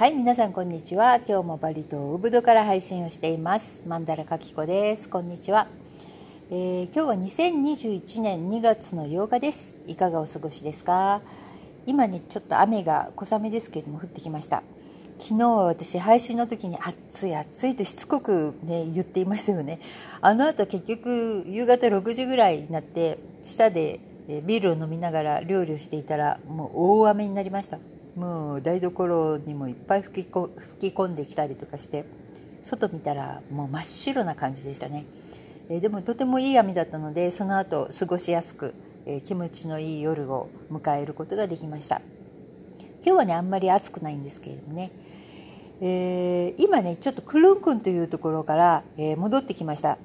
[0.00, 1.16] はい皆さんこんにちは。
[1.28, 3.82] 今日もバリ島ウブドから配信をしています。
[3.86, 5.10] マンダラカキコです。
[5.10, 5.68] こんにちは、
[6.50, 9.76] えー、今日は2021年2月の8日です。
[9.86, 11.20] いかがお過ごしですか？
[11.84, 14.62] 今ねちょっと雨が小雨ですけれども降ってきました。
[15.18, 19.80] 昨日は私配信の時に暑い暑いとしつこくね言っていましたよね。
[20.22, 26.70] あの後結局夕方6時ぐらいになって下でビールを飲みながら料理をしていたらもう
[27.02, 27.78] 大雨になりました。
[28.16, 32.04] もう台所にもいっぱい吹き吹き込んできたりとかして
[32.62, 35.06] 外見たらもう真っ白な感じでしたね、
[35.68, 38.74] えー、でもとてもいい雨だったのでその後過ごしやすく、
[39.06, 42.02] えー、気持ちのいい夜を迎えることができました。
[43.02, 44.90] 今日はねあんまり暑くないんですけれどもね、
[45.80, 49.96] えー、今ねちょっとクルンクンというところから、え戻ってきました。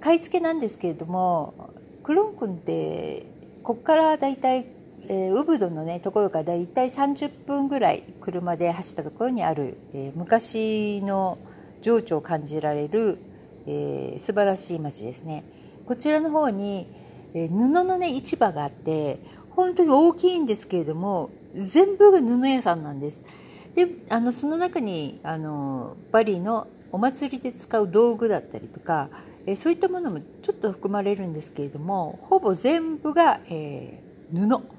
[0.00, 1.72] 買い付けなんですけれども
[2.04, 3.26] クルンクンって
[3.64, 4.64] ここからだいたい
[5.04, 11.38] えー、ウブドの、ね、ところからだいたい30分ぐらい車で走ったところにある、えー、昔の
[11.80, 13.18] 情緒を感じられる、
[13.66, 15.44] えー、素晴らしい町ですね。
[15.86, 16.86] こちらの方に、
[17.34, 23.24] えー、布の、ね、市場があって本当に大きいんですけれども全部が布屋さんなんです。
[23.74, 29.08] であのその中にあのバリのお祭りで使う道具だったりとか、
[29.46, 34.77] えー、そういったものもちょっと含まれるんですけれどもほぼ全部が、えー、布。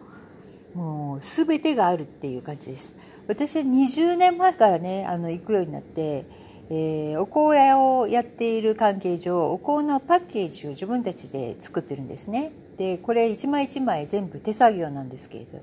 [0.74, 2.92] もう全てがあるっていう感じです。
[3.28, 6.26] 私は20年前からねあの行くようになって、
[6.70, 12.52] えー、お香屋をやっている関係上お香のパッケージを自分たちで作ってるんですね。
[12.78, 15.60] でこれ一枚一枚全部手作業なんですけれど、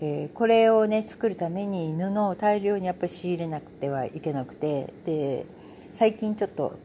[0.00, 5.46] えー、これをね作るために布を大量にやっぱ仕入れなくてはいけなくてで
[5.92, 6.78] 最近ちょっと、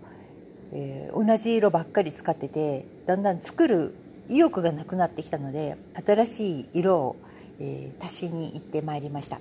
[0.73, 3.95] えー、同じ色ばっかり使っててだんだん作る
[4.27, 7.15] 意欲がなくなってきたので新しい色を
[7.59, 9.39] えー、足しに行ってまいりました。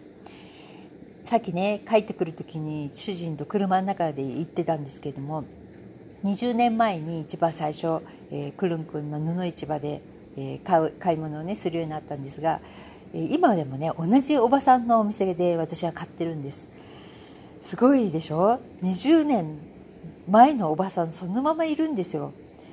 [1.24, 5.44] さっきね帰ってくる時に主人と車の中で行ってたんですけれども
[6.24, 10.02] 20年前に一番最初、えー、クルン君の布市場で、
[10.36, 12.60] えー、買う買い物をねするようになったんですが、
[13.14, 16.68] えー、今でもね同じおばさんのお店で私は買ってるんです。
[17.60, 19.58] すごいでしょ？20年
[20.28, 22.32] 前のおばさんそのままいるんですよ。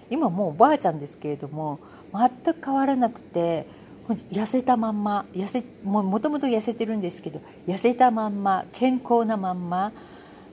[0.10, 1.80] 今もうおばあちゃんですけれども
[2.12, 3.68] 全く変わらなくて
[4.14, 9.92] 痩せたまんま痩せもともと痩せてるんですけど痩せたまんま健康なまんま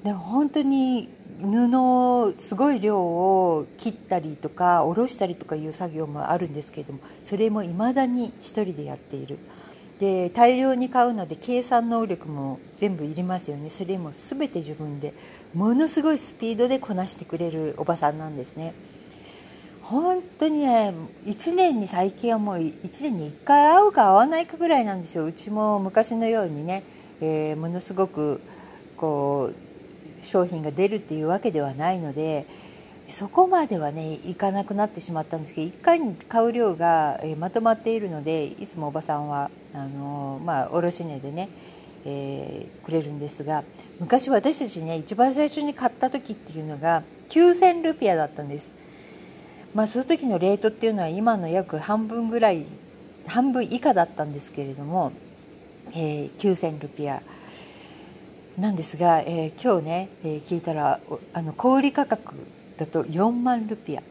[0.05, 1.09] で本当に
[1.41, 9.39] 布すごい量を切ったりとか下ろしたりとかいう作業もあるんですけどもそれもいまだに一人でやっている
[9.99, 15.15] で大量に買うので計算能力も全部いりますよねそれも全て自分で
[15.55, 18.75] ものすごいスピードでこなしてくれるおばさんなんですね。
[19.89, 20.93] 本当にね
[21.27, 26.83] 1年に最近はもう1年に1回会うか会わないかぐらいなんですようちも昔のようにね、
[27.21, 28.41] えー、ものすごく
[28.97, 32.49] こう商品が出るっていうわけではないので
[33.07, 41.49] そこまではねいかなくなってしまったんですけど1回に買う量が、え、まとまっているのでいつもおばさんはあのー、まあ、卸値でね、
[42.05, 43.63] え、くれるんですが
[44.01, 48.86] 昔私たちね一番最初に買った時っていうのが9,000ルピアだったんです。
[49.77, 52.65] まあ、その時のレートっていうのは今の約半分ぐらい
[53.27, 55.13] 半分以下だったんですけれども、
[55.93, 57.21] えー、9000ルピア。
[58.57, 60.99] なんですが、えー、今日ね、えー、聞いたら
[61.35, 62.37] あの小売価格
[62.79, 64.03] だと4万ルピア。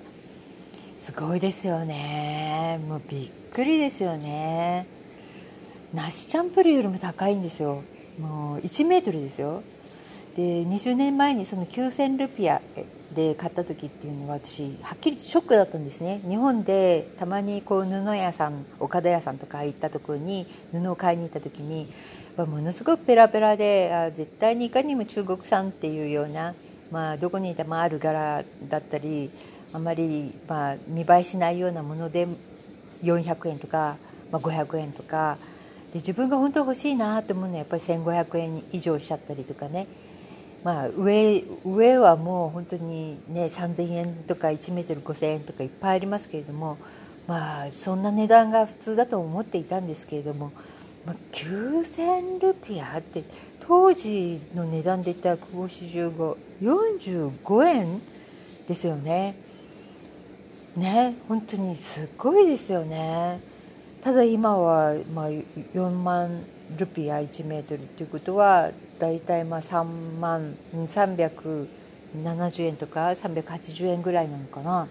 [1.00, 2.80] すごいですよね。
[2.88, 4.86] もうびっくりですよね。
[5.96, 7.82] 梨チャンプルよりも高いんですよ。
[8.20, 9.64] もう1メートルですよ。
[10.36, 12.62] で20年前にその9000ルピア
[13.16, 16.22] で買った時っていうのは私はっきりショックだったんですね。
[16.28, 21.92] 日本でたまにこう布屋さん岡田屋さんとか行ったところに布を買いに行った時に
[22.38, 26.54] ものすごくペラペラであ絶対にいかにも中国産っていうような、
[26.92, 29.32] まあ、どこにいてもある柄だったり
[29.72, 32.28] あまり、まあ、見栄えしないようなもので
[33.04, 33.96] 400円とか、
[34.32, 35.38] ま、500円とか
[35.94, 39.88] で自分が本当欲しいなと思うのはやっぱり1500円以上しちゃったりとかね。
[40.66, 46.80] まあ上上はもう本当にね3,000円とか1メートル5,000円とかいっぱいありますけれども
[47.28, 50.52] まあそんな値段が普通だと思っていたんですけれども、
[51.06, 53.24] まあ、9,000ルピアって
[53.60, 58.02] 当時の値段で言ったら久保市十五45円
[58.68, 59.36] ですよね。
[60.76, 63.40] ね本当にすごいですよね。
[64.02, 66.44] ただ今はまあ4万
[66.76, 69.84] ルピア1メートルっていうことは大体まあ3
[70.20, 71.68] 万370
[72.60, 74.88] 円とか380円ぐらいなのかな。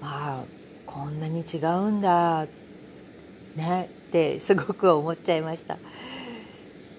[0.00, 0.44] まあ
[0.86, 2.46] こんなに違うんだ
[3.54, 5.78] ねってすごく思っちゃいました。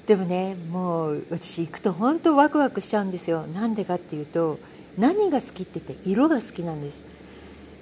[0.05, 3.47] でもねもう私行くと本当ワクワクしちゃうんですよ。
[3.47, 4.59] なんでかっていうと
[4.97, 7.03] 何が好きって言って色が好きなんです。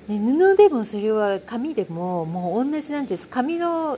[0.08, 3.28] で布でもそれは紙でももう同じなんです。
[3.28, 3.98] 紙の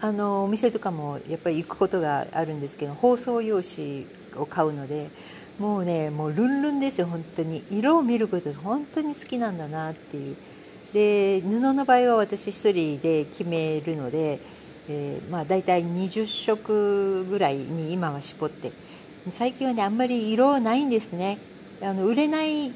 [0.00, 4.06] あのお店とかもやっぱり行くことがあるんですけど包装用紙
[4.36, 5.10] を買うので
[5.58, 7.62] もうねもうルンルンですよ本当に。
[7.70, 10.36] 色を見ることが本当に好きなんだなっていう。
[10.92, 14.40] で布の場合は私一人で決めるので、
[14.88, 18.72] えー、まあ大体20色ぐらいに今は絞って。
[19.30, 21.38] 最近はねあんまり色ないんですね。
[21.82, 22.72] あの売れない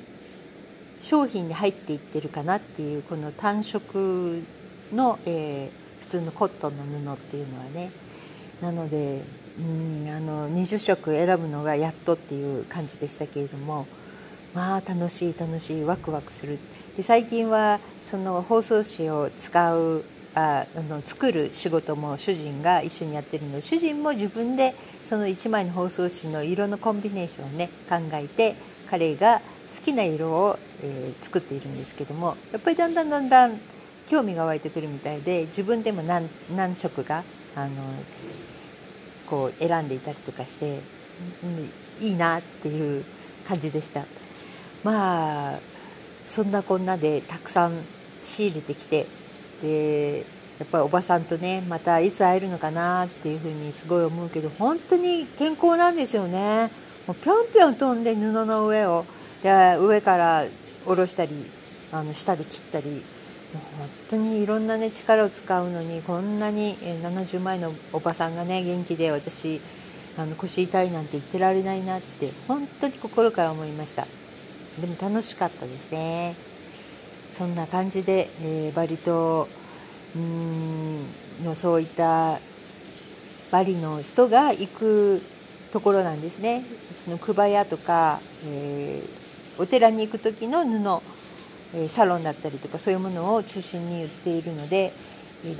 [1.00, 4.42] 商品に入っていってるかなっていうこの単色
[4.92, 7.90] の、えー、通のコットンの布っていうのはね。
[8.60, 9.22] なので
[9.58, 13.86] うんあの20色選ぶのがやっとっていう感じでしたけれども。
[14.54, 16.58] まあ楽しい楽しいワクワクする。
[16.96, 24.74] で最近はその包装紙を使うああの作る仕事も主人が一緒にやってるので主人も自分で
[25.04, 28.56] その1枚の包装紙の色のコンビネーションをね考えて
[28.90, 33.60] 彼が好きな色を、えー、作っているんですけどもやっぱりだんだんだんだん
[34.08, 37.24] 興味が湧いてくるみたいで自分でも何何色が
[37.54, 37.72] あの
[39.26, 40.80] こう選んでいたりとかして、
[41.44, 43.04] うん、いいなっていう
[43.46, 44.04] 感じでした。
[44.82, 45.58] まあ
[46.28, 47.72] そんなこんなでたくさん
[48.22, 49.06] 仕入れてきて
[49.62, 50.24] で
[50.58, 56.70] やっぱりおばさんとねまたいつ会えるのかなっていうふうにすごい思うけど本当に健康なんですよね。
[57.06, 59.04] もうぴょんぴょん飛んで布の上を
[59.42, 60.46] で上から
[60.84, 61.46] 下ろしたり
[61.92, 63.02] あの下で切ったり
[63.52, 69.60] 本当にいろんなね力を使うのにこんなに70前のおばさんがね元気で私
[70.18, 74.06] あの腰痛いなんて言ってられないなって本当に心から思いました。
[74.80, 76.34] でも楽しかったですね。
[77.32, 79.48] そんな感じで、えー、バリ島
[80.16, 81.02] うん
[81.44, 82.40] のそういった
[83.50, 85.22] バリの人が行く
[85.72, 86.64] ところなんですね。
[87.04, 91.02] その熊屋とか、えー、お寺に行く時の布、
[91.88, 94.92] サロンだったりとかそういうものを中心に売っているので、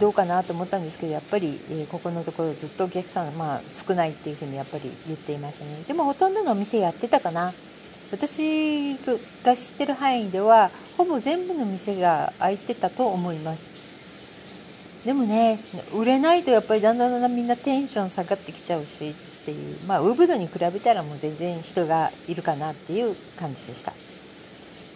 [0.01, 1.59] どうかなと思ったんですけどやっぱり、
[1.91, 5.83] ここのところずっとお客さん、まあ、少ないっていうふうにやっぱり言っていましたね。
[5.87, 7.53] でもほとんどのお店やってたかな。
[8.11, 8.97] 私
[9.45, 13.71] が知ってる範囲ではほぼ全部の店が開いてたと思います。
[15.05, 15.61] でもね
[15.95, 19.15] 売れないとやっぱりだんだんだんだんみんなテンション下がってきちゃうしっ
[19.45, 23.93] ていうまあウーブドに比べたらもう全然人がいるかなっていう感じでした、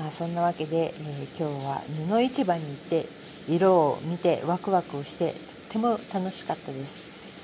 [0.03, 3.07] まあ、そんなわけで、えー、今日は布市場に行って
[3.49, 5.37] 色を見てワクワクをしてとっ
[5.71, 7.01] ても楽しかったです。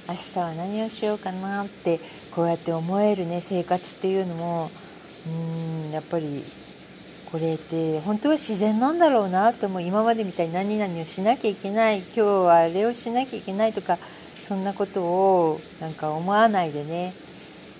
[0.08, 2.00] 明日は何をしようかなって
[2.32, 4.70] こうやって思えるね生活っていうのも
[5.26, 6.42] うんやっぱり
[7.30, 13.98] これって本当は自然なんだろうなとも今までみたいに何々をしなきゃいけない今日はあれをしなきゃいけないとか
[14.40, 17.14] そんなことをなんか思わないでね。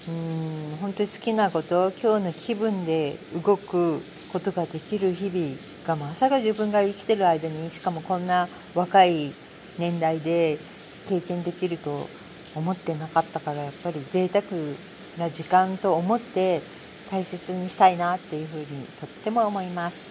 [0.07, 4.01] うん本当に好きなこと今日の気分で動く
[4.33, 9.33] ことができる日々がまさか自分が生きてる間にしかもこんな若い
[9.79, 10.59] 年代で
[11.07, 12.09] 経験できると
[12.55, 14.45] 思ってなかったからやっぱり贅沢
[15.19, 16.61] な時間と思って
[17.11, 18.67] 大切にしたいなっていうふうに
[19.01, 20.11] とっても思います。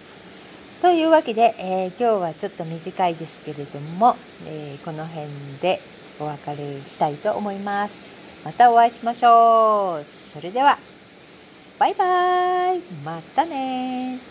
[0.80, 5.26] というわけで、えー、今日はちょっと短いですけれども、えー、この辺
[5.60, 5.80] で
[6.20, 8.02] お別れしたいと思います。
[8.44, 10.04] またお会いしましょう。
[10.04, 10.78] それでは、
[11.78, 12.84] バイバイ。
[12.90, 14.24] またね